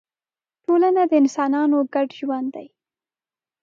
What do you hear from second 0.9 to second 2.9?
د انسانانو ګډ ژوند دی.